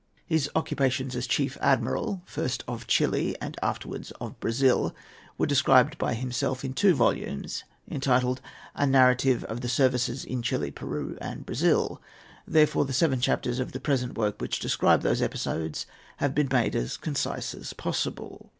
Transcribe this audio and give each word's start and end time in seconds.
His 0.25 0.49
occupations 0.55 1.15
as 1.15 1.27
Chief 1.27 1.59
Admiral, 1.61 2.23
first 2.25 2.63
of 2.67 2.87
Chili 2.87 3.35
and 3.39 3.55
afterwards 3.61 4.09
of 4.19 4.39
Brazil, 4.39 4.95
were 5.37 5.45
described 5.45 5.99
by 5.99 6.15
himself 6.15 6.65
in 6.65 6.73
two 6.73 6.95
volumes, 6.95 7.63
entitled, 7.87 8.41
"A 8.73 8.87
Narrative 8.87 9.43
of 9.43 9.63
Services 9.69 10.25
in 10.25 10.41
Chili, 10.41 10.71
Peru, 10.71 11.19
and 11.21 11.45
Brazil." 11.45 12.01
Therefore, 12.47 12.85
the 12.85 12.93
seven 12.93 13.21
chapters 13.21 13.59
of 13.59 13.73
the 13.73 13.79
present 13.79 14.17
work 14.17 14.41
which 14.41 14.57
describe 14.59 15.03
these 15.03 15.21
episodes 15.21 15.85
have 16.17 16.33
been 16.33 16.47
made 16.51 16.75
as 16.75 16.97
concise 16.97 17.53
as 17.53 17.71
possible. 17.73 18.49